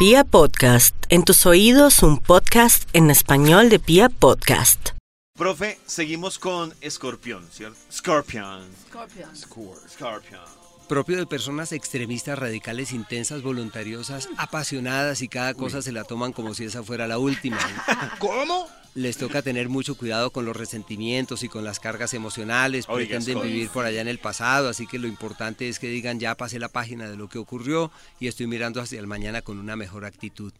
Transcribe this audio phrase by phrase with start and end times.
[0.00, 4.92] Pia Podcast, en tus oídos un podcast en español de Pia Podcast.
[5.36, 7.76] Profe, seguimos con Escorpión, ¿cierto?
[7.92, 8.62] Scorpion.
[8.88, 9.36] Scorpion.
[9.36, 10.40] Scorpion.
[10.88, 16.54] propio de personas extremistas, radicales, intensas, voluntariosas, apasionadas y cada cosa se la toman como
[16.54, 17.58] si esa fuera la última.
[18.18, 18.68] ¿Cómo?
[18.94, 23.36] Les toca tener mucho cuidado con los resentimientos y con las cargas emocionales, Oiga, pretenden
[23.36, 23.46] Scott.
[23.46, 26.58] vivir por allá en el pasado, así que lo importante es que digan ya pasé
[26.58, 30.04] la página de lo que ocurrió y estoy mirando hacia el mañana con una mejor
[30.04, 30.52] actitud.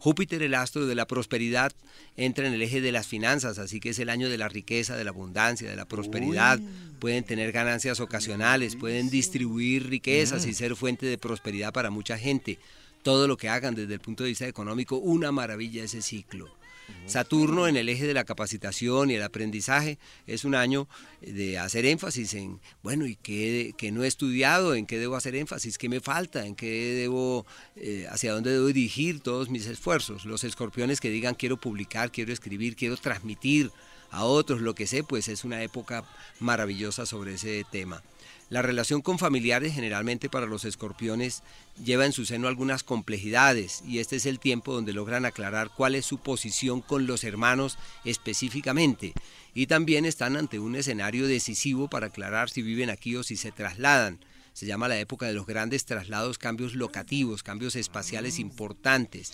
[0.00, 1.72] Júpiter, el astro de la prosperidad,
[2.16, 4.96] entra en el eje de las finanzas, así que es el año de la riqueza,
[4.96, 6.60] de la abundancia, de la prosperidad.
[7.00, 12.58] Pueden tener ganancias ocasionales, pueden distribuir riquezas y ser fuente de prosperidad para mucha gente.
[13.02, 16.57] Todo lo que hagan desde el punto de vista económico, una maravilla ese ciclo.
[17.06, 20.88] Saturno en el eje de la capacitación y el aprendizaje es un año
[21.22, 24.74] de hacer énfasis en, bueno, ¿y qué, qué no he estudiado?
[24.74, 25.78] ¿En qué debo hacer énfasis?
[25.78, 26.44] ¿Qué me falta?
[26.44, 27.46] ¿En qué debo,
[27.76, 30.24] eh, hacia dónde debo dirigir todos mis esfuerzos?
[30.24, 33.70] Los escorpiones que digan quiero publicar, quiero escribir, quiero transmitir
[34.10, 36.04] a otros lo que sé, pues es una época
[36.40, 38.02] maravillosa sobre ese tema.
[38.50, 41.42] La relación con familiares generalmente para los escorpiones
[41.84, 45.94] lleva en su seno algunas complejidades y este es el tiempo donde logran aclarar cuál
[45.94, 49.12] es su posición con los hermanos específicamente
[49.52, 53.52] y también están ante un escenario decisivo para aclarar si viven aquí o si se
[53.52, 54.18] trasladan.
[54.54, 59.32] Se llama la época de los grandes traslados, cambios locativos, cambios espaciales importantes.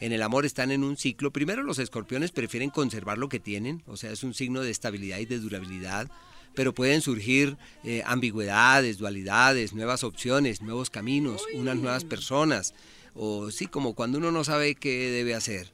[0.00, 1.30] En el amor están en un ciclo.
[1.32, 5.18] Primero los escorpiones prefieren conservar lo que tienen, o sea, es un signo de estabilidad
[5.18, 6.10] y de durabilidad
[6.54, 12.74] pero pueden surgir eh, ambigüedades, dualidades, nuevas opciones, nuevos caminos, unas nuevas personas,
[13.14, 15.70] o sí, como cuando uno no sabe qué debe hacer.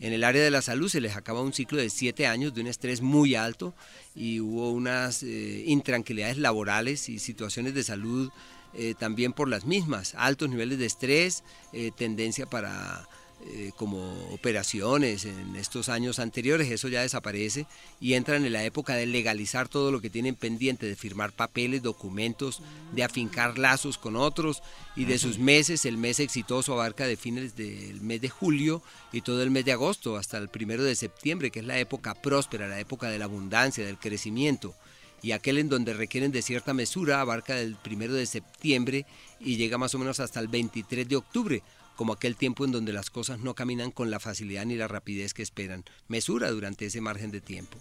[0.00, 2.60] En el área de la salud se les acaba un ciclo de siete años de
[2.60, 3.74] un estrés muy alto
[4.14, 8.30] y hubo unas eh, intranquilidades laborales y situaciones de salud
[8.74, 13.08] eh, también por las mismas, altos niveles de estrés, eh, tendencia para
[13.48, 17.66] eh, como operaciones en estos años anteriores, eso ya desaparece
[18.00, 21.82] y entran en la época de legalizar todo lo que tienen pendiente, de firmar papeles,
[21.82, 22.60] documentos,
[22.92, 24.62] de afincar lazos con otros
[24.96, 29.20] y de sus meses, el mes exitoso abarca de fines del mes de julio y
[29.20, 32.66] todo el mes de agosto hasta el primero de septiembre, que es la época próspera,
[32.66, 34.74] la época de la abundancia, del crecimiento.
[35.22, 39.06] Y aquel en donde requieren de cierta mesura abarca del primero de septiembre
[39.38, 41.62] y llega más o menos hasta el 23 de octubre,
[41.96, 45.34] como aquel tiempo en donde las cosas no caminan con la facilidad ni la rapidez
[45.34, 45.84] que esperan.
[46.06, 47.78] Mesura durante ese margen de tiempo.